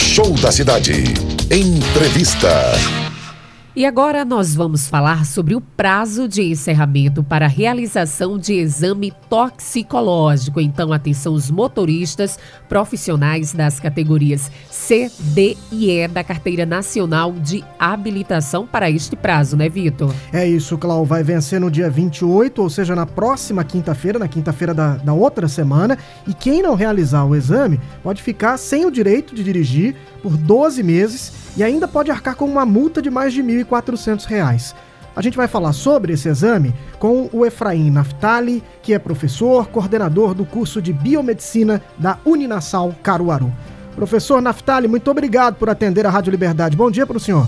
Show 0.00 0.32
da 0.40 0.50
Cidade. 0.50 1.04
Entrevista. 1.50 2.99
E 3.80 3.86
agora 3.86 4.26
nós 4.26 4.54
vamos 4.54 4.88
falar 4.88 5.24
sobre 5.24 5.54
o 5.54 5.60
prazo 5.62 6.28
de 6.28 6.42
encerramento 6.42 7.24
para 7.24 7.46
a 7.46 7.48
realização 7.48 8.38
de 8.38 8.52
exame 8.52 9.10
toxicológico. 9.30 10.60
Então, 10.60 10.92
atenção 10.92 11.32
os 11.32 11.50
motoristas 11.50 12.38
profissionais 12.68 13.54
das 13.54 13.80
categorias 13.80 14.50
C, 14.70 15.10
D 15.18 15.56
e 15.72 15.90
E 15.92 16.06
da 16.06 16.22
Carteira 16.22 16.66
Nacional 16.66 17.32
de 17.32 17.64
Habilitação 17.78 18.66
para 18.66 18.90
este 18.90 19.16
prazo, 19.16 19.56
né, 19.56 19.70
Vitor? 19.70 20.14
É 20.30 20.46
isso, 20.46 20.76
Clau. 20.76 21.06
Vai 21.06 21.22
vencer 21.22 21.58
no 21.58 21.70
dia 21.70 21.88
28, 21.88 22.60
ou 22.60 22.68
seja, 22.68 22.94
na 22.94 23.06
próxima 23.06 23.64
quinta-feira, 23.64 24.18
na 24.18 24.28
quinta-feira 24.28 24.74
da, 24.74 24.96
da 24.96 25.14
outra 25.14 25.48
semana. 25.48 25.96
E 26.28 26.34
quem 26.34 26.60
não 26.60 26.74
realizar 26.74 27.24
o 27.24 27.34
exame 27.34 27.80
pode 28.02 28.22
ficar 28.22 28.58
sem 28.58 28.84
o 28.84 28.90
direito 28.90 29.34
de 29.34 29.42
dirigir 29.42 29.96
por 30.22 30.36
12 30.36 30.82
meses 30.82 31.32
e 31.56 31.62
ainda 31.62 31.88
pode 31.88 32.10
arcar 32.10 32.36
com 32.36 32.44
uma 32.44 32.64
multa 32.64 33.02
de 33.02 33.10
mais 33.10 33.32
de 33.32 33.42
R$ 33.42 33.64
1.400. 33.64 34.74
A 35.14 35.22
gente 35.22 35.36
vai 35.36 35.48
falar 35.48 35.72
sobre 35.72 36.12
esse 36.12 36.28
exame 36.28 36.74
com 36.98 37.28
o 37.32 37.44
Efraim 37.44 37.90
Naftali, 37.90 38.62
que 38.82 38.94
é 38.94 38.98
professor, 38.98 39.66
coordenador 39.68 40.34
do 40.34 40.44
curso 40.44 40.80
de 40.80 40.92
Biomedicina 40.92 41.82
da 41.98 42.18
Uninasal 42.24 42.94
Caruaru. 43.02 43.52
Professor 43.94 44.40
Naftali, 44.40 44.86
muito 44.86 45.10
obrigado 45.10 45.56
por 45.56 45.68
atender 45.68 46.06
a 46.06 46.10
Rádio 46.10 46.30
Liberdade. 46.30 46.76
Bom 46.76 46.90
dia 46.90 47.06
para 47.06 47.16
o 47.16 47.20
senhor. 47.20 47.46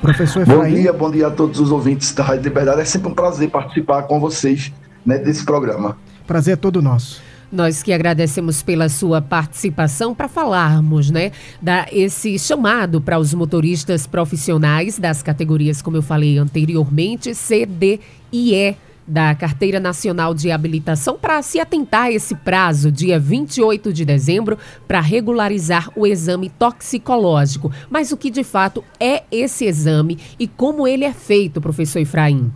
Professor 0.00 0.42
Efraim. 0.42 0.58
Bom 0.58 0.80
dia, 0.82 0.92
bom 0.92 1.10
dia 1.10 1.26
a 1.28 1.30
todos 1.30 1.60
os 1.60 1.70
ouvintes 1.70 2.12
da 2.12 2.24
Rádio 2.24 2.44
Liberdade. 2.44 2.80
É 2.80 2.84
sempre 2.84 3.08
um 3.08 3.14
prazer 3.14 3.50
participar 3.50 4.02
com 4.02 4.18
vocês 4.18 4.72
né, 5.04 5.18
desse 5.18 5.44
programa. 5.44 5.96
Prazer 6.26 6.54
é 6.54 6.56
todo 6.56 6.82
nosso. 6.82 7.23
Nós 7.50 7.82
que 7.82 7.92
agradecemos 7.92 8.62
pela 8.62 8.88
sua 8.88 9.20
participação 9.22 10.14
para 10.14 10.28
falarmos, 10.28 11.10
né, 11.10 11.32
da 11.60 11.86
esse 11.92 12.38
chamado 12.38 13.00
para 13.00 13.18
os 13.18 13.32
motoristas 13.34 14.06
profissionais 14.06 14.98
das 14.98 15.22
categorias, 15.22 15.80
como 15.80 15.96
eu 15.96 16.02
falei 16.02 16.38
anteriormente, 16.38 17.34
C, 17.34 17.66
D 17.66 18.00
e 18.32 18.54
E 18.54 18.76
da 19.06 19.34
Carteira 19.34 19.78
Nacional 19.78 20.34
de 20.34 20.50
Habilitação 20.50 21.18
para 21.20 21.42
se 21.42 21.60
atentar 21.60 22.04
a 22.04 22.12
esse 22.12 22.34
prazo, 22.34 22.90
dia 22.90 23.18
28 23.18 23.92
de 23.92 24.04
dezembro, 24.04 24.58
para 24.88 25.00
regularizar 25.00 25.90
o 25.94 26.06
exame 26.06 26.48
toxicológico. 26.48 27.70
Mas 27.90 28.12
o 28.12 28.16
que 28.16 28.30
de 28.30 28.42
fato 28.42 28.82
é 28.98 29.24
esse 29.30 29.66
exame 29.66 30.18
e 30.38 30.48
como 30.48 30.88
ele 30.88 31.04
é 31.04 31.12
feito, 31.12 31.60
professor 31.60 31.98
Efraim? 31.98 32.50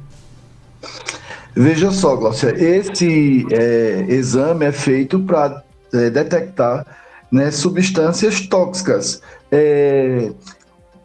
Veja 1.60 1.90
só, 1.90 2.14
Glaucia, 2.14 2.54
esse 2.56 3.44
é, 3.50 4.06
exame 4.08 4.64
é 4.64 4.70
feito 4.70 5.18
para 5.18 5.64
é, 5.92 6.08
detectar 6.08 6.86
né, 7.32 7.50
substâncias 7.50 8.42
tóxicas, 8.42 9.20
é, 9.50 10.30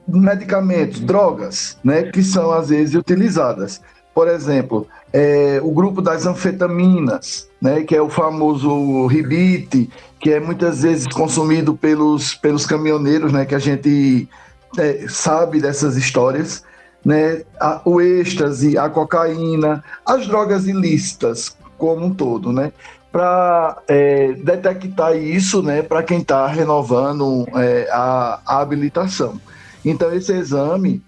medicamentos, 0.07 0.99
drogas, 0.99 1.75
né, 1.83 2.03
que 2.03 2.21
são 2.21 2.51
às 2.51 2.69
vezes 2.69 2.93
utilizadas. 2.93 3.81
Por 4.13 4.27
exemplo, 4.27 4.87
é, 5.11 5.59
o 5.63 5.71
grupo 5.71 6.03
das 6.03 6.27
anfetaminas, 6.27 7.49
né, 7.59 7.81
que 7.81 7.95
é 7.95 8.01
o 8.03 8.07
famoso 8.07 9.07
ribite, 9.07 9.89
que 10.19 10.33
é 10.33 10.39
muitas 10.39 10.83
vezes 10.83 11.07
consumido 11.07 11.75
pelos, 11.75 12.35
pelos 12.35 12.67
caminhoneiros, 12.67 13.33
né, 13.33 13.43
que 13.43 13.55
a 13.55 13.59
gente 13.59 14.29
é, 14.77 15.07
sabe 15.09 15.59
dessas 15.59 15.97
histórias 15.97 16.63
né, 17.03 17.43
a, 17.59 17.81
o 17.85 17.99
êxtase, 18.01 18.77
a 18.77 18.89
cocaína, 18.89 19.83
as 20.05 20.27
drogas 20.27 20.65
ilícitas 20.65 21.55
como 21.77 22.05
um 22.05 22.13
todo, 22.13 22.51
né? 22.51 22.71
Para 23.11 23.77
é, 23.87 24.33
detectar 24.33 25.15
isso, 25.15 25.61
né, 25.61 25.83
para 25.83 26.01
quem 26.01 26.19
está 26.19 26.47
renovando 26.47 27.45
é, 27.55 27.87
a, 27.91 28.39
a 28.45 28.61
habilitação. 28.61 29.39
Então, 29.85 30.11
esse 30.13 30.33
exame 30.33 31.03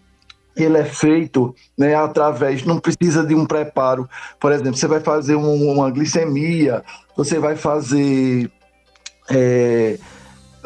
ele 0.56 0.78
é 0.78 0.86
feito 0.86 1.54
né, 1.78 1.96
através, 1.96 2.64
não 2.64 2.80
precisa 2.80 3.26
de 3.26 3.36
um 3.36 3.46
preparo. 3.46 4.08
Por 4.40 4.52
exemplo, 4.52 4.76
você 4.76 4.88
vai 4.88 5.02
fazer 5.02 5.36
um, 5.36 5.72
uma 5.72 5.90
glicemia, 5.92 6.84
você 7.16 7.40
vai 7.40 7.56
fazer 7.56 8.50
é, 9.30 9.98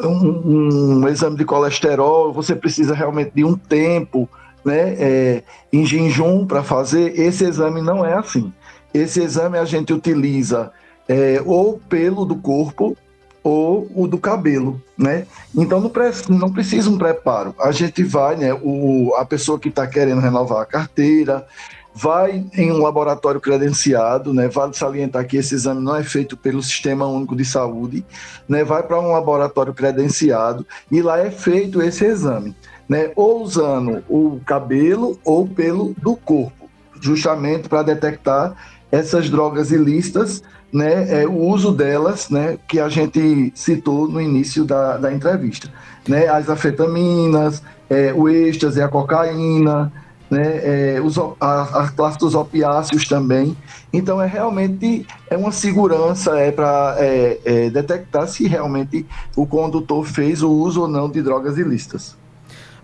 um, 0.00 1.00
um, 1.00 1.08
exame 1.08 1.36
de 1.36 1.44
colesterol, 1.44 2.32
você 2.32 2.54
precisa 2.54 2.94
realmente 2.94 3.32
de 3.34 3.44
um 3.44 3.56
tempo 3.56 4.28
né, 4.64 4.94
é, 4.98 5.42
em 5.72 5.84
jejum 5.84 6.46
para 6.46 6.62
fazer, 6.62 7.18
esse 7.18 7.44
exame 7.44 7.80
não 7.80 8.04
é 8.04 8.14
assim. 8.14 8.52
Esse 8.92 9.22
exame 9.22 9.58
a 9.58 9.64
gente 9.64 9.92
utiliza 9.92 10.72
é, 11.08 11.42
ou 11.44 11.78
pelo 11.88 12.24
do 12.24 12.36
corpo 12.36 12.96
ou 13.42 13.90
o 13.94 14.06
do 14.06 14.18
cabelo, 14.18 14.80
né? 14.98 15.26
Então 15.56 15.80
não, 15.80 15.90
não 16.28 16.52
precisa 16.52 16.90
um 16.90 16.98
preparo. 16.98 17.54
A 17.58 17.72
gente 17.72 18.02
vai, 18.02 18.36
né? 18.36 18.52
O, 18.52 19.14
a 19.16 19.24
pessoa 19.24 19.58
que 19.58 19.68
está 19.68 19.86
querendo 19.86 20.20
renovar 20.20 20.60
a 20.60 20.66
carteira 20.66 21.46
vai 21.94 22.44
em 22.54 22.70
um 22.70 22.82
laboratório 22.82 23.40
credenciado, 23.40 24.32
né? 24.32 24.46
Vale 24.48 24.74
salientar 24.74 25.26
que 25.26 25.36
esse 25.36 25.54
exame 25.54 25.82
não 25.82 25.96
é 25.96 26.04
feito 26.04 26.36
pelo 26.36 26.62
Sistema 26.62 27.06
Único 27.06 27.34
de 27.34 27.44
Saúde, 27.44 28.04
né? 28.48 28.62
Vai 28.62 28.82
para 28.82 29.00
um 29.00 29.12
laboratório 29.12 29.72
credenciado 29.72 30.66
e 30.90 31.00
lá 31.00 31.18
é 31.18 31.30
feito 31.30 31.82
esse 31.82 32.04
exame 32.04 32.54
né, 32.90 33.12
ou 33.14 33.40
usando 33.40 34.02
o 34.08 34.40
cabelo 34.44 35.16
ou 35.24 35.46
pelo 35.46 35.94
do 36.02 36.16
corpo, 36.16 36.68
justamente 37.00 37.68
para 37.68 37.84
detectar 37.84 38.52
essas 38.90 39.30
drogas 39.30 39.70
ilícitas, 39.70 40.42
né, 40.72 41.22
é, 41.22 41.26
o 41.26 41.38
uso 41.38 41.70
delas, 41.70 42.28
né, 42.30 42.58
que 42.66 42.80
a 42.80 42.88
gente 42.88 43.52
citou 43.54 44.08
no 44.08 44.20
início 44.20 44.64
da, 44.64 44.96
da 44.96 45.12
entrevista, 45.12 45.72
né, 46.08 46.26
as 46.26 46.50
afetaminas, 46.50 47.62
é, 47.88 48.12
o 48.12 48.28
êxtase, 48.28 48.82
a 48.82 48.88
cocaína, 48.88 49.92
né, 50.28 50.96
é, 50.96 51.00
os, 51.00 51.16
a, 51.16 51.32
a, 51.40 51.88
classe 51.90 52.18
dos 52.18 52.34
opiáceos 52.34 53.06
também. 53.06 53.56
Então 53.92 54.20
é 54.20 54.26
realmente 54.26 55.06
é 55.28 55.36
uma 55.36 55.52
segurança 55.52 56.38
é 56.38 56.50
para 56.50 56.96
é, 56.98 57.38
é, 57.44 57.70
detectar 57.70 58.26
se 58.26 58.48
realmente 58.48 59.06
o 59.36 59.46
condutor 59.46 60.04
fez 60.04 60.42
o 60.42 60.50
uso 60.50 60.82
ou 60.82 60.88
não 60.88 61.08
de 61.08 61.22
drogas 61.22 61.56
ilícitas. 61.56 62.19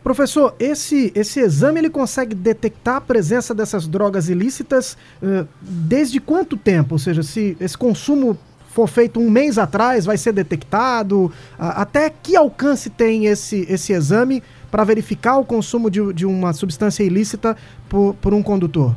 Professor, 0.07 0.55
esse, 0.61 1.11
esse 1.17 1.41
exame 1.41 1.81
ele 1.81 1.91
consegue 1.91 2.33
detectar 2.33 2.95
a 2.95 3.01
presença 3.01 3.53
dessas 3.53 3.89
drogas 3.89 4.29
ilícitas 4.29 4.97
uh, 5.21 5.45
desde 5.61 6.21
quanto 6.21 6.57
tempo? 6.57 6.95
Ou 6.95 6.99
seja, 7.01 7.25
se 7.25 7.57
esse 7.59 7.77
consumo 7.77 8.39
for 8.71 8.87
feito 8.87 9.19
um 9.19 9.29
mês 9.29 9.59
atrás, 9.59 10.05
vai 10.05 10.17
ser 10.17 10.31
detectado? 10.31 11.33
Até 11.59 12.09
que 12.09 12.37
alcance 12.37 12.89
tem 12.89 13.27
esse, 13.27 13.67
esse 13.69 13.93
exame 13.93 14.45
para 14.71 14.85
verificar 14.85 15.39
o 15.39 15.45
consumo 15.45 15.91
de, 15.91 16.13
de 16.13 16.25
uma 16.25 16.53
substância 16.53 17.03
ilícita 17.03 17.57
por, 17.89 18.15
por 18.15 18.33
um 18.33 18.45
condutor? 18.45 18.95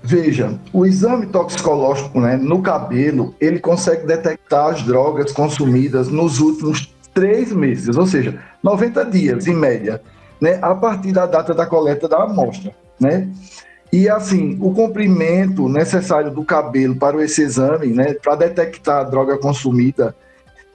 Veja, 0.00 0.56
o 0.72 0.86
exame 0.86 1.26
toxicológico 1.26 2.20
né, 2.20 2.36
no 2.36 2.62
cabelo, 2.62 3.34
ele 3.40 3.58
consegue 3.58 4.06
detectar 4.06 4.68
as 4.68 4.82
drogas 4.84 5.32
consumidas 5.32 6.06
nos 6.06 6.38
últimos 6.38 6.94
três 7.12 7.50
meses, 7.52 7.96
ou 7.96 8.06
seja, 8.06 8.38
90 8.62 9.04
dias 9.06 9.48
em 9.48 9.56
média 9.56 10.00
né, 10.40 10.58
a 10.62 10.74
partir 10.74 11.12
da 11.12 11.26
data 11.26 11.52
da 11.54 11.66
coleta 11.66 12.08
da 12.08 12.22
amostra, 12.22 12.74
né? 12.98 13.28
E 13.92 14.08
assim, 14.08 14.56
o 14.60 14.72
comprimento 14.72 15.68
necessário 15.68 16.30
do 16.30 16.44
cabelo 16.44 16.94
para 16.94 17.22
esse 17.24 17.42
exame, 17.42 17.88
né, 17.88 18.14
para 18.14 18.36
detectar 18.36 19.00
a 19.00 19.04
droga 19.04 19.36
consumida, 19.36 20.14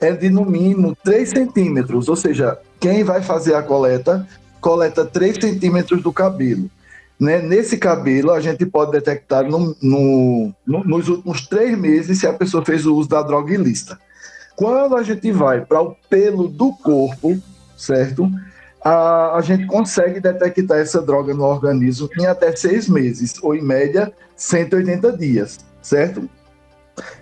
é 0.02 0.12
de 0.12 0.30
no 0.30 0.46
mínimo 0.46 0.96
3 1.04 1.30
centímetros, 1.30 2.10
ou 2.10 2.16
seja, 2.16 2.60
quem 2.80 3.04
vai 3.04 3.22
fazer 3.22 3.56
a 3.56 3.64
coleta, 3.64 4.28
coleta 4.60 5.06
3 5.06 5.38
centímetros 5.40 6.04
do 6.04 6.12
cabelo. 6.12 6.70
Né? 7.20 7.42
Nesse 7.42 7.78
cabelo, 7.78 8.32
a 8.32 8.42
gente 8.42 8.66
pode 8.66 8.92
detectar 8.92 9.44
no, 9.46 9.76
no, 9.82 10.54
no, 10.66 10.84
nos 10.84 11.08
últimos 11.08 11.48
três 11.48 11.78
meses 11.78 12.20
se 12.20 12.28
a 12.28 12.34
pessoa 12.34 12.66
fez 12.66 12.86
o 12.86 12.96
uso 12.96 13.08
da 13.08 13.22
droga 13.22 13.54
ilícita. 13.54 13.98
Quando 14.56 14.96
a 14.96 15.04
gente 15.04 15.32
vai 15.32 15.62
para 15.62 15.82
o 15.82 15.96
pelo 16.10 16.48
do 16.48 16.74
corpo, 16.74 17.38
certo? 17.78 18.30
A, 18.86 19.36
a 19.38 19.42
gente 19.42 19.66
consegue 19.66 20.20
detectar 20.20 20.78
essa 20.78 21.02
droga 21.02 21.34
no 21.34 21.44
organismo 21.44 22.08
em 22.20 22.28
até 22.28 22.56
seis 22.56 22.88
meses, 22.88 23.34
ou 23.42 23.56
em 23.56 23.62
média 23.64 24.14
180 24.36 25.12
dias, 25.18 25.58
certo? 25.82 26.30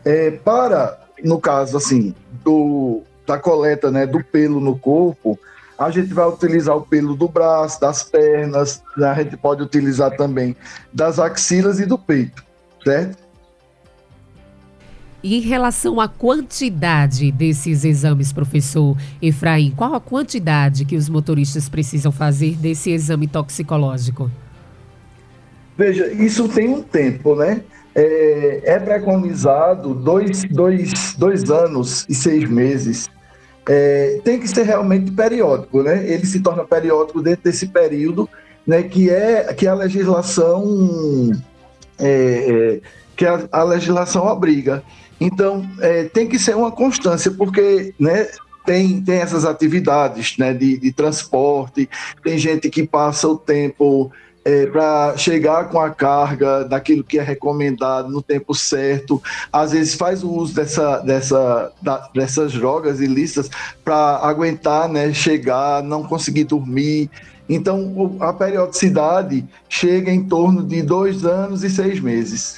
É, 0.04 0.30
para, 0.30 1.00
no 1.24 1.40
caso 1.40 1.78
assim, 1.78 2.14
do, 2.44 3.02
da 3.26 3.40
coleta 3.40 3.90
né, 3.90 4.06
do 4.06 4.22
pelo 4.22 4.60
no 4.60 4.78
corpo, 4.78 5.40
a 5.80 5.90
gente 5.90 6.14
vai 6.14 6.28
utilizar 6.28 6.76
o 6.76 6.82
pelo 6.82 7.16
do 7.16 7.30
braço, 7.30 7.80
das 7.80 8.04
pernas, 8.04 8.84
a 8.98 9.14
gente 9.24 9.38
pode 9.38 9.64
utilizar 9.64 10.18
também 10.18 10.58
das 10.92 11.18
axilas 11.18 11.80
e 11.80 11.86
do 11.86 11.98
peito, 11.98 12.44
certo? 12.84 13.23
E 15.24 15.38
em 15.38 15.42
relação 15.42 16.02
à 16.02 16.08
quantidade 16.08 17.32
desses 17.32 17.86
exames, 17.86 18.34
professor 18.34 18.98
Efraim, 19.22 19.72
qual 19.72 19.96
a 19.96 20.00
quantidade 20.02 20.84
que 20.84 20.98
os 20.98 21.08
motoristas 21.08 21.70
precisam 21.70 22.12
fazer 22.12 22.56
desse 22.56 22.92
exame 22.92 23.28
toxicológico? 23.28 24.30
Veja, 25.78 26.12
isso 26.12 26.48
tem 26.50 26.70
um 26.70 26.82
tempo, 26.84 27.36
né? 27.36 27.62
é, 27.96 28.62
é 28.64 28.80
preconizado 28.80 29.94
dois, 29.94 30.44
dois, 30.44 31.14
dois 31.18 31.50
anos 31.50 32.06
e 32.10 32.16
seis 32.16 32.50
meses. 32.50 33.10
É, 33.68 34.20
tem 34.24 34.40
que 34.40 34.48
ser 34.48 34.64
realmente 34.64 35.12
periódico, 35.12 35.84
né? 35.84 36.06
Ele 36.06 36.26
se 36.26 36.40
torna 36.42 36.66
periódico 36.66 37.22
dentro 37.22 37.44
desse 37.44 37.68
período, 37.68 38.28
né? 38.66 38.84
Que 38.84 39.10
é 39.10 39.54
que 39.54 39.68
a 39.68 39.74
legislação 39.74 41.32
é, 41.98 42.10
é, 42.10 42.82
que 43.16 43.26
a, 43.26 43.48
a, 43.52 43.64
legislação 43.64 44.26
obriga. 44.26 44.84
Então 45.20 45.68
é, 45.80 46.06
tem 46.06 46.28
que 46.28 46.40
ser 46.40 46.56
uma 46.56 46.72
constância, 46.72 47.32
porque, 47.32 47.94
né? 48.00 48.28
Tem, 48.66 49.02
tem 49.02 49.16
essas 49.16 49.44
atividades 49.44 50.38
né, 50.38 50.54
de, 50.54 50.78
de 50.78 50.94
transporte, 50.94 51.90
tem 52.24 52.38
gente 52.38 52.70
que 52.70 52.88
passa 52.88 53.28
o 53.28 53.38
tempo 53.38 54.10
é, 54.46 54.66
para 54.68 55.18
chegar 55.18 55.70
com 55.70 55.80
a 55.80 55.90
carga 55.90 56.64
daquilo 56.66 57.04
que 57.04 57.18
é 57.18 57.22
recomendado 57.22 58.10
no 58.10 58.22
tempo 58.22 58.54
certo. 58.54 59.22
Às 59.52 59.72
vezes 59.72 59.96
faz 59.96 60.24
o 60.24 60.32
uso 60.32 60.54
dessa, 60.54 61.00
dessa, 61.00 61.72
da, 61.82 62.10
dessas 62.14 62.54
drogas 62.54 63.00
ilícitas 63.00 63.50
para 63.84 64.18
aguentar, 64.18 64.90
né, 64.90 65.14
chegar, 65.14 65.82
não 65.84 66.04
conseguir 66.04 66.44
dormir. 66.46 67.10
Então, 67.48 68.18
a 68.20 68.32
periodicidade 68.34 69.46
chega 69.68 70.12
em 70.12 70.24
torno 70.24 70.64
de 70.64 70.82
dois 70.82 71.26
anos 71.26 71.64
e 71.64 71.70
seis 71.70 72.00
meses. 72.00 72.56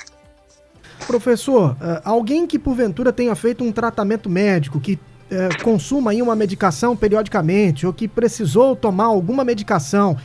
Professor, 1.06 1.75
é, 1.81 2.02
alguém 2.04 2.46
que 2.48 2.57
porventura 2.57 3.13
tenha 3.13 3.36
feito 3.36 3.63
um 3.63 3.72
tratamento 3.72 4.30
médico, 4.30 4.80
que 4.80 5.00
é, 5.30 5.50
consuma 5.63 6.12
aí 6.12 6.22
uma 6.22 6.36
medicação 6.36 6.96
periodicamente, 6.96 7.86
ou 7.86 7.94
que 7.94 8.07
precisou 8.07 8.75
tomar 8.75 9.06
alguma 9.06 9.44
medicação, 9.44 10.18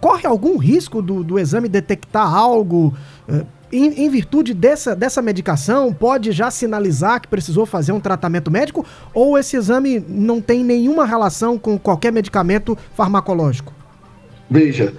corre 0.00 0.26
algum 0.26 0.56
risco 0.56 1.02
do, 1.02 1.22
do 1.22 1.38
exame 1.38 1.68
detectar 1.68 2.34
algo 2.34 2.94
uh, 3.28 3.46
em, 3.70 4.04
em, 4.04 4.08
virtude 4.08 4.54
dessa, 4.54 4.96
dessa 4.96 5.20
medicação? 5.20 5.92
Pode 5.92 6.32
já 6.32 6.50
sinalizar 6.50 7.20
que 7.20 7.28
precisou 7.28 7.66
fazer 7.66 7.92
um 7.92 8.00
tratamento 8.00 8.50
médico? 8.50 8.84
Ou 9.12 9.38
esse 9.38 9.56
exame 9.56 10.04
não 10.08 10.40
tem 10.40 10.64
nenhuma 10.64 11.04
relação 11.04 11.58
com 11.58 11.78
qualquer 11.78 12.12
medicamento 12.12 12.76
farmacológico? 12.94 13.72
Veja, 14.50 14.94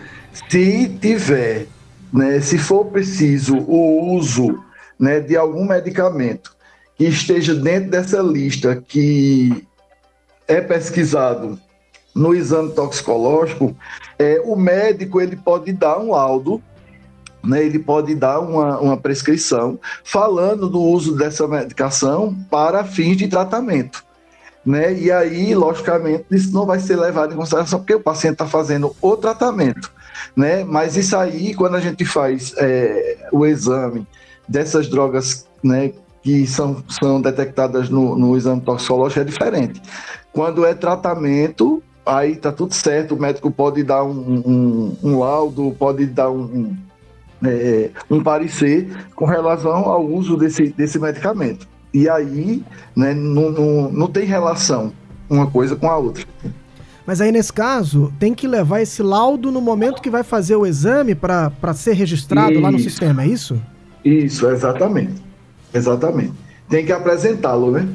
se 0.50 0.88
tiver, 1.02 1.68
né, 2.14 2.40
se 2.40 2.58
for 2.58 2.86
preciso 2.86 3.58
o 3.58 4.16
uso 4.16 4.64
né, 5.02 5.20
de 5.20 5.36
algum 5.36 5.66
medicamento 5.66 6.56
que 6.96 7.06
esteja 7.06 7.56
dentro 7.56 7.90
dessa 7.90 8.22
lista 8.22 8.76
que 8.76 9.68
é 10.48 10.62
pesquisado 10.62 11.60
no 12.14 12.36
exame 12.36 12.72
toxicológico, 12.74 13.76
é, 14.20 14.40
o 14.46 14.56
médico 14.56 15.20
ele 15.20 15.36
pode 15.36 15.74
dar 15.74 15.98
um 15.98 16.12
laudo, 16.12 16.62
né, 17.44 17.64
ele 17.64 17.80
pode 17.80 18.14
dar 18.14 18.40
uma, 18.40 18.78
uma 18.80 18.98
prescrição 18.98 19.80
falando 20.04 20.70
do 20.70 20.80
uso 20.80 21.16
dessa 21.16 21.48
medicação 21.48 22.36
para 22.52 22.84
fins 22.84 23.18
de 23.18 23.28
tratamento. 23.28 24.04
Né? 24.64 24.94
E 24.94 25.12
aí, 25.12 25.56
logicamente, 25.56 26.26
isso 26.30 26.54
não 26.54 26.68
vai 26.68 26.80
ser 26.80 26.96
levado 26.96 27.34
em 27.34 27.38
consideração 27.38 27.80
porque 27.80 27.96
o 27.96 28.00
paciente 28.00 28.34
está 28.34 28.46
fazendo 28.46 28.96
o 29.02 29.18
tratamento. 29.18 29.92
Né? 30.36 30.64
Mas 30.64 30.96
isso 30.96 31.18
aí, 31.18 31.56
quando 31.56 31.78
a 31.78 31.80
gente 31.80 32.06
faz 32.06 32.54
é, 32.58 33.28
o 33.32 33.44
exame 33.44 34.06
dessas 34.52 34.88
drogas 34.88 35.48
né, 35.64 35.94
que 36.22 36.46
são, 36.46 36.84
são 36.90 37.22
detectadas 37.22 37.90
no, 37.90 38.18
no 38.18 38.36
exame 38.36 38.62
toxicológico, 38.62 39.22
é 39.22 39.24
diferente. 39.24 39.82
Quando 40.34 40.66
é 40.66 40.74
tratamento, 40.74 41.82
aí 42.06 42.36
tá 42.36 42.52
tudo 42.52 42.74
certo, 42.74 43.16
o 43.16 43.20
médico 43.20 43.50
pode 43.50 43.82
dar 43.84 44.04
um, 44.04 44.44
um, 44.46 44.98
um 45.04 45.20
laudo, 45.20 45.76
pode 45.80 46.06
dar 46.06 46.30
um, 46.30 46.76
é, 47.44 47.90
um 48.10 48.22
parecer 48.22 48.90
com 49.16 49.26
relação 49.26 49.86
ao 49.86 50.06
uso 50.06 50.38
desse, 50.38 50.70
desse 50.70 51.00
medicamento. 51.00 51.68
E 51.94 52.10
aí 52.10 52.64
né, 52.96 53.14
não, 53.14 53.52
não, 53.52 53.92
não 53.92 54.08
tem 54.08 54.26
relação 54.26 54.94
uma 55.30 55.48
coisa 55.48 55.76
com 55.78 55.90
a 55.90 55.98
outra. 55.98 56.26
Mas 57.06 57.20
aí, 57.20 57.32
nesse 57.32 57.52
caso, 57.52 58.14
tem 58.20 58.34
que 58.34 58.48
levar 58.48 58.82
esse 58.82 59.02
laudo 59.02 59.52
no 59.52 59.60
momento 59.60 60.02
que 60.02 60.10
vai 60.10 60.24
fazer 60.24 60.56
o 60.56 60.66
exame 60.66 61.16
para 61.16 61.74
ser 61.74 61.94
registrado 61.94 62.54
isso. 62.54 62.62
lá 62.62 62.72
no 62.72 62.80
sistema, 62.80 63.24
é 63.24 63.28
isso? 63.28 63.60
Isso, 64.04 64.50
exatamente. 64.50 65.22
Exatamente. 65.74 66.34
Tem 66.70 66.86
que 66.86 66.92
apresentá-lo, 66.92 67.72
né? 67.72 67.88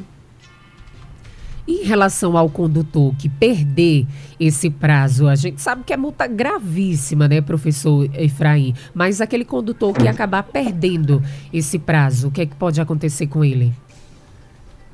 Em 1.67 1.83
relação 1.83 2.37
ao 2.37 2.49
condutor 2.49 3.13
que 3.17 3.27
perder 3.27 4.07
esse 4.39 4.69
prazo, 4.69 5.27
a 5.27 5.35
gente 5.35 5.61
sabe 5.61 5.83
que 5.83 5.91
é 5.91 5.97
multa 5.97 6.25
gravíssima, 6.25 7.27
né, 7.27 7.41
professor 7.41 8.09
Efraim? 8.15 8.73
Mas 8.93 9.19
aquele 9.19 9.43
condutor 9.43 9.93
que 9.93 10.07
acabar 10.07 10.43
perdendo 10.43 11.21
esse 11.51 11.77
prazo, 11.77 12.29
o 12.29 12.31
que 12.31 12.41
é 12.41 12.45
que 12.45 12.55
pode 12.55 12.79
acontecer 12.79 13.27
com 13.27 13.43
ele? 13.43 13.73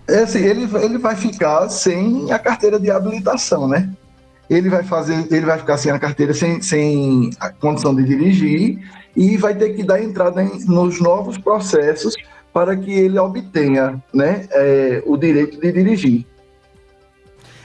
É 0.07 0.23
assim, 0.23 0.39
ele, 0.39 0.67
ele 0.83 0.97
vai 0.97 1.15
ficar 1.15 1.69
sem 1.69 2.31
a 2.31 2.39
carteira 2.39 2.79
de 2.79 2.89
habilitação, 2.89 3.67
né? 3.67 3.89
Ele 4.53 4.69
vai 4.69 4.83
fazer, 4.83 5.27
ele 5.31 5.45
vai 5.45 5.57
ficar 5.57 5.77
sem 5.77 5.91
a 5.91 5.99
carteira, 5.99 6.33
sem, 6.33 6.61
sem 6.61 7.31
a 7.39 7.49
condição 7.49 7.95
de 7.95 8.03
dirigir 8.03 8.79
e 9.15 9.37
vai 9.37 9.55
ter 9.55 9.73
que 9.73 9.83
dar 9.83 10.01
entrada 10.01 10.43
em, 10.43 10.65
nos 10.65 10.99
novos 10.99 11.37
processos 11.37 12.15
para 12.51 12.77
que 12.77 12.91
ele 12.91 13.17
obtenha 13.17 14.01
né, 14.13 14.47
é, 14.51 15.03
o 15.05 15.17
direito 15.17 15.59
de 15.59 15.71
dirigir. 15.71 16.25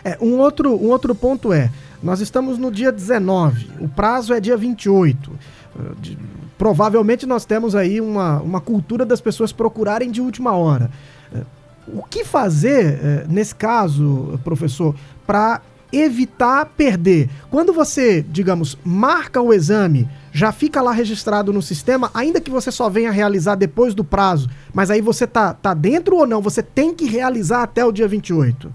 É, 0.04 0.16
um, 0.20 0.38
outro, 0.38 0.74
um 0.74 0.88
outro 0.88 1.14
ponto 1.14 1.52
é, 1.52 1.70
nós 2.02 2.20
estamos 2.20 2.58
no 2.58 2.70
dia 2.70 2.92
19, 2.92 3.70
o 3.80 3.88
prazo 3.88 4.32
é 4.32 4.40
dia 4.40 4.56
28. 4.56 5.30
Uh, 5.30 5.94
de, 6.00 6.16
provavelmente 6.56 7.26
nós 7.26 7.44
temos 7.44 7.74
aí 7.74 8.00
uma, 8.00 8.40
uma 8.40 8.60
cultura 8.60 9.04
das 9.04 9.20
pessoas 9.20 9.52
procurarem 9.52 10.10
de 10.10 10.20
última 10.20 10.52
hora. 10.52 10.90
Uh, 11.32 11.98
o 11.98 12.02
que 12.02 12.24
fazer, 12.24 12.94
uh, 12.94 13.32
nesse 13.32 13.54
caso, 13.54 14.40
professor, 14.44 14.94
para 15.26 15.60
evitar 15.92 16.66
perder? 16.66 17.28
Quando 17.50 17.72
você, 17.72 18.22
digamos, 18.22 18.76
marca 18.84 19.40
o 19.40 19.52
exame, 19.52 20.08
já 20.32 20.52
fica 20.52 20.80
lá 20.82 20.92
registrado 20.92 21.52
no 21.52 21.62
sistema, 21.62 22.10
ainda 22.14 22.40
que 22.40 22.50
você 22.50 22.70
só 22.70 22.88
venha 22.88 23.10
realizar 23.10 23.54
depois 23.54 23.94
do 23.94 24.04
prazo, 24.04 24.48
mas 24.72 24.90
aí 24.90 25.00
você 25.00 25.26
tá, 25.26 25.54
tá 25.54 25.74
dentro 25.74 26.16
ou 26.16 26.26
não? 26.26 26.40
Você 26.42 26.62
tem 26.62 26.94
que 26.94 27.06
realizar 27.06 27.62
até 27.62 27.84
o 27.84 27.92
dia 27.92 28.08
28? 28.08 28.72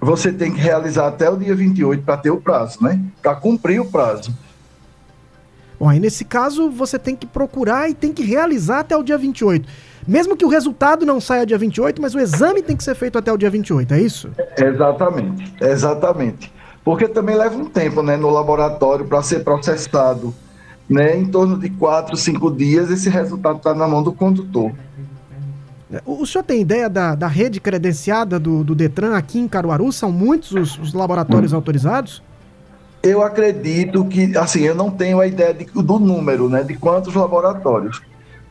você 0.00 0.32
tem 0.32 0.52
que 0.52 0.60
realizar 0.60 1.08
até 1.08 1.28
o 1.28 1.36
dia 1.36 1.54
28 1.54 2.02
para 2.02 2.16
ter 2.16 2.30
o 2.30 2.40
prazo, 2.40 2.82
né? 2.82 3.00
Para 3.20 3.34
cumprir 3.34 3.80
o 3.80 3.84
prazo. 3.84 4.32
Bom, 5.78 5.88
aí 5.88 6.00
nesse 6.00 6.24
caso 6.24 6.70
você 6.70 6.98
tem 6.98 7.14
que 7.14 7.26
procurar 7.26 7.88
e 7.88 7.94
tem 7.94 8.12
que 8.12 8.22
realizar 8.22 8.80
até 8.80 8.96
o 8.96 9.02
dia 9.02 9.18
28. 9.18 9.68
Mesmo 10.08 10.34
que 10.38 10.44
o 10.44 10.48
resultado 10.48 11.04
não 11.04 11.20
saia 11.20 11.44
dia 11.44 11.58
28, 11.58 12.00
mas 12.00 12.14
o 12.14 12.18
exame 12.18 12.62
tem 12.62 12.74
que 12.74 12.82
ser 12.82 12.94
feito 12.94 13.18
até 13.18 13.30
o 13.30 13.36
dia 13.36 13.50
28, 13.50 13.92
é 13.92 14.00
isso? 14.00 14.30
Exatamente, 14.56 15.52
exatamente. 15.60 16.50
Porque 16.82 17.06
também 17.06 17.36
leva 17.36 17.54
um 17.58 17.66
tempo, 17.66 18.02
né, 18.02 18.16
no 18.16 18.30
laboratório 18.30 19.04
para 19.04 19.22
ser 19.22 19.44
processado, 19.44 20.34
né? 20.88 21.14
Em 21.14 21.26
torno 21.26 21.58
de 21.58 21.68
4, 21.68 22.16
5 22.16 22.50
dias 22.52 22.90
esse 22.90 23.10
resultado 23.10 23.58
está 23.58 23.74
na 23.74 23.86
mão 23.86 24.02
do 24.02 24.10
condutor. 24.10 24.72
O, 26.06 26.24
senhor 26.24 26.42
tem 26.42 26.62
ideia 26.62 26.88
da, 26.88 27.14
da 27.14 27.26
rede 27.26 27.60
credenciada 27.60 28.38
do, 28.38 28.64
do 28.64 28.74
Detran 28.74 29.14
aqui 29.14 29.38
em 29.38 29.46
Caruaru? 29.46 29.92
São 29.92 30.10
muitos 30.10 30.52
os, 30.52 30.78
os 30.78 30.94
laboratórios 30.94 31.52
hum. 31.52 31.56
autorizados? 31.56 32.22
Eu 33.02 33.22
acredito 33.22 34.06
que, 34.06 34.34
assim, 34.38 34.62
eu 34.62 34.74
não 34.74 34.90
tenho 34.90 35.20
a 35.20 35.26
ideia 35.26 35.52
de, 35.52 35.66
do 35.66 35.98
número, 35.98 36.48
né, 36.48 36.62
de 36.62 36.74
quantos 36.74 37.14
laboratórios. 37.14 38.00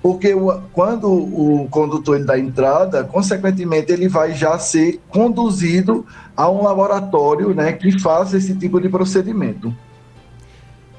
Porque 0.01 0.33
o, 0.33 0.61
quando 0.71 1.11
o 1.11 1.67
condutor 1.69 2.23
dá 2.23 2.37
entrada, 2.37 3.03
consequentemente 3.03 3.91
ele 3.91 4.07
vai 4.07 4.33
já 4.33 4.57
ser 4.59 4.99
conduzido 5.09 6.05
a 6.35 6.49
um 6.49 6.63
laboratório 6.63 7.53
né, 7.53 7.73
que 7.73 7.99
faça 7.99 8.37
esse 8.37 8.55
tipo 8.55 8.79
de 8.79 8.89
procedimento. 8.89 9.73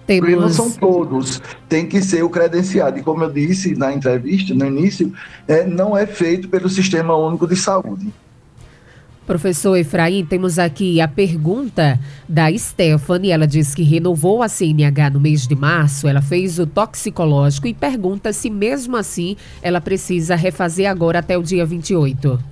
Temos... 0.06 0.30
Porque 0.30 0.40
não 0.40 0.48
são 0.48 0.70
todos, 0.70 1.40
tem 1.68 1.86
que 1.86 2.00
ser 2.00 2.24
o 2.24 2.30
credenciado. 2.30 2.98
E 2.98 3.02
como 3.02 3.22
eu 3.24 3.30
disse 3.30 3.74
na 3.74 3.92
entrevista, 3.92 4.54
no 4.54 4.66
início, 4.66 5.12
é, 5.46 5.66
não 5.66 5.96
é 5.96 6.06
feito 6.06 6.48
pelo 6.48 6.68
Sistema 6.68 7.14
Único 7.14 7.46
de 7.46 7.56
Saúde. 7.56 8.12
Professor 9.28 9.76
Efraim, 9.76 10.24
temos 10.24 10.58
aqui 10.58 11.02
a 11.02 11.06
pergunta 11.06 12.00
da 12.26 12.50
Stephanie. 12.56 13.30
Ela 13.30 13.46
diz 13.46 13.74
que 13.74 13.82
renovou 13.82 14.42
a 14.42 14.48
CNH 14.48 15.10
no 15.10 15.20
mês 15.20 15.46
de 15.46 15.54
março, 15.54 16.08
ela 16.08 16.22
fez 16.22 16.58
o 16.58 16.66
toxicológico 16.66 17.66
e 17.66 17.74
pergunta 17.74 18.32
se 18.32 18.48
mesmo 18.48 18.96
assim 18.96 19.36
ela 19.60 19.82
precisa 19.82 20.34
refazer 20.34 20.90
agora 20.90 21.18
até 21.18 21.36
o 21.36 21.42
dia 21.42 21.66
28. 21.66 22.42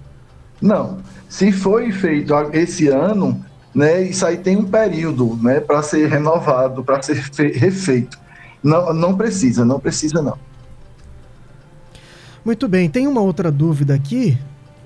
Não. 0.60 0.98
Se 1.30 1.50
foi 1.50 1.90
feito 1.92 2.34
esse 2.52 2.88
ano, 2.88 3.42
né? 3.74 4.02
Isso 4.02 4.26
aí 4.26 4.36
tem 4.36 4.58
um 4.58 4.66
período, 4.66 5.34
né, 5.42 5.60
para 5.60 5.82
ser 5.82 6.10
renovado, 6.10 6.84
para 6.84 7.00
ser 7.00 7.14
refeito. 7.54 8.18
Não, 8.62 8.92
não 8.92 9.16
precisa, 9.16 9.64
não 9.64 9.80
precisa 9.80 10.20
não. 10.20 10.36
Muito 12.44 12.68
bem, 12.68 12.90
tem 12.90 13.06
uma 13.06 13.22
outra 13.22 13.50
dúvida 13.50 13.94
aqui. 13.94 14.36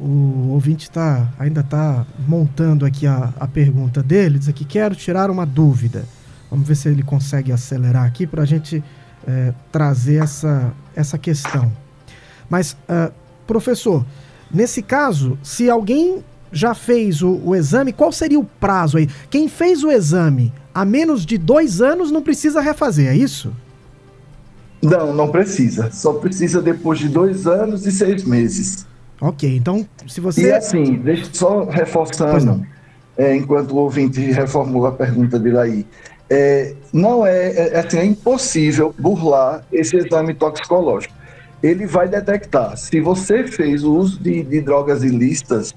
O 0.00 0.52
ouvinte 0.52 0.90
tá, 0.90 1.28
ainda 1.38 1.60
está 1.60 2.06
montando 2.26 2.86
aqui 2.86 3.06
a, 3.06 3.34
a 3.38 3.46
pergunta 3.46 4.02
dele. 4.02 4.38
Diz 4.38 4.48
aqui: 4.48 4.64
quero 4.64 4.94
tirar 4.94 5.30
uma 5.30 5.44
dúvida. 5.44 6.04
Vamos 6.50 6.66
ver 6.66 6.74
se 6.74 6.88
ele 6.88 7.02
consegue 7.02 7.52
acelerar 7.52 8.04
aqui 8.04 8.26
para 8.26 8.42
a 8.42 8.46
gente 8.46 8.82
é, 9.26 9.52
trazer 9.70 10.22
essa, 10.22 10.72
essa 10.96 11.18
questão. 11.18 11.70
Mas, 12.48 12.72
uh, 12.72 13.12
professor, 13.46 14.04
nesse 14.52 14.82
caso, 14.82 15.38
se 15.42 15.70
alguém 15.70 16.24
já 16.52 16.74
fez 16.74 17.22
o, 17.22 17.40
o, 17.44 17.54
exame, 17.54 17.92
qual 17.92 18.10
seria 18.10 18.38
o 18.38 18.44
prazo 18.44 18.96
aí? 18.98 19.08
Quem 19.30 19.48
fez 19.48 19.84
o 19.84 19.90
exame 19.90 20.52
há 20.74 20.84
menos 20.84 21.24
de 21.24 21.38
dois 21.38 21.80
anos 21.80 22.10
não 22.10 22.22
precisa 22.22 22.60
refazer, 22.60 23.08
é 23.08 23.16
isso? 23.16 23.52
Não, 24.82 25.14
não 25.14 25.30
precisa. 25.30 25.90
Só 25.92 26.14
precisa 26.14 26.60
depois 26.60 26.98
de 26.98 27.08
dois 27.08 27.46
anos 27.46 27.86
e 27.86 27.92
seis 27.92 28.24
meses. 28.24 28.86
Ok, 29.20 29.56
então 29.56 29.86
se 30.08 30.20
você. 30.20 30.48
E 30.48 30.52
assim, 30.52 30.94
deixa 30.94 31.28
só 31.32 31.64
reforçando, 31.64 32.66
é, 33.18 33.36
enquanto 33.36 33.72
o 33.72 33.76
ouvinte 33.76 34.20
reformula 34.32 34.88
a 34.88 34.92
pergunta 34.92 35.38
dele 35.38 35.58
aí. 35.58 35.86
É, 36.32 36.74
não 36.92 37.26
é, 37.26 37.72
é, 37.72 37.78
assim, 37.80 37.98
é 37.98 38.04
impossível 38.04 38.94
burlar 38.98 39.64
esse 39.72 39.96
exame 39.96 40.32
toxicológico. 40.32 41.12
Ele 41.62 41.86
vai 41.86 42.08
detectar 42.08 42.76
se 42.76 43.00
você 43.00 43.44
fez 43.46 43.84
o 43.84 43.94
uso 43.94 44.22
de, 44.22 44.42
de 44.44 44.60
drogas 44.60 45.02
ilícitas, 45.02 45.74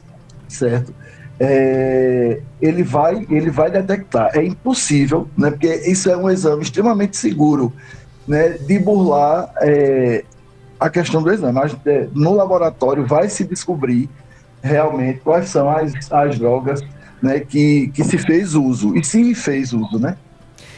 certo? 0.48 0.94
É, 1.40 2.40
ele, 2.62 2.84
vai, 2.84 3.26
ele 3.30 3.50
vai 3.50 3.70
detectar. 3.70 4.30
É 4.38 4.46
impossível, 4.46 5.28
né? 5.36 5.50
Porque 5.50 5.68
isso 5.88 6.10
é 6.10 6.16
um 6.16 6.30
exame 6.30 6.62
extremamente 6.62 7.18
seguro, 7.18 7.74
né? 8.28 8.50
De 8.50 8.80
burlar 8.80 9.52
é, 9.58 10.24
a 10.84 10.90
questão 10.90 11.24
do 11.24 11.32
exame. 11.32 11.54
Mas, 11.54 11.76
é, 11.86 12.08
no 12.14 12.36
laboratório 12.36 13.06
vai 13.06 13.30
se 13.30 13.46
descobrir 13.46 14.10
realmente 14.62 15.22
quais 15.22 15.48
são 15.48 15.70
as, 15.70 15.94
as 16.12 16.38
drogas 16.38 16.82
né, 17.22 17.40
que, 17.40 17.88
que 17.94 18.04
se 18.04 18.18
fez 18.18 18.54
uso. 18.54 18.96
E 18.96 19.04
se 19.04 19.34
fez 19.34 19.72
uso, 19.72 19.98
né? 19.98 20.18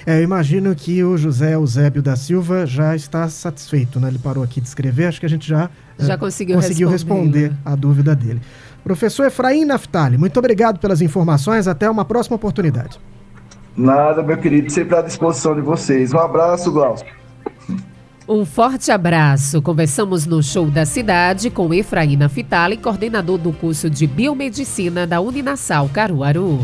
É, 0.05 0.19
eu 0.19 0.23
imagino 0.23 0.75
que 0.75 1.03
o 1.03 1.17
José 1.17 1.55
Eusébio 1.55 2.03
da 2.03 2.15
Silva 2.15 2.67
já 2.67 2.95
está 2.95 3.27
satisfeito, 3.27 3.99
né? 3.99 4.09
Ele 4.09 4.19
parou 4.19 4.43
aqui 4.43 4.61
de 4.61 4.67
escrever, 4.67 5.07
acho 5.07 5.19
que 5.19 5.25
a 5.25 5.29
gente 5.29 5.47
já, 5.47 5.67
já 5.97 6.13
é, 6.13 6.17
conseguiu, 6.17 6.55
conseguiu 6.57 6.87
responder, 6.87 7.47
responder 7.47 7.57
a 7.65 7.75
dúvida 7.75 8.15
dele. 8.15 8.39
Professor 8.83 9.25
Efraim 9.25 9.65
Naftali, 9.65 10.15
muito 10.15 10.37
obrigado 10.37 10.77
pelas 10.77 11.01
informações, 11.01 11.67
até 11.67 11.89
uma 11.89 12.05
próxima 12.05 12.35
oportunidade. 12.35 12.99
Nada, 13.75 14.21
meu 14.21 14.37
querido, 14.37 14.71
sempre 14.71 14.95
à 14.95 15.01
disposição 15.01 15.55
de 15.55 15.61
vocês. 15.61 16.13
Um 16.13 16.19
abraço, 16.19 16.71
Glaucio. 16.71 17.07
Um 18.27 18.43
forte 18.43 18.91
abraço. 18.91 19.61
Conversamos 19.61 20.25
no 20.25 20.41
Show 20.41 20.65
da 20.71 20.83
Cidade 20.83 21.51
com 21.51 21.71
Efraim 21.73 22.17
Naftali, 22.17 22.75
coordenador 22.75 23.37
do 23.37 23.53
curso 23.53 23.87
de 23.87 24.07
Biomedicina 24.07 25.05
da 25.05 25.21
Uninasal 25.21 25.87
Caruaru. 25.93 26.59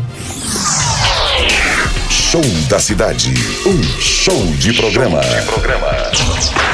Show 2.10 2.42
da 2.68 2.80
Cidade. 2.80 3.32
Um 3.64 3.82
show 4.00 4.44
de 4.58 4.72
programa. 4.72 5.22
Show 5.22 5.40
de 5.40 5.46
programa. 5.46 6.71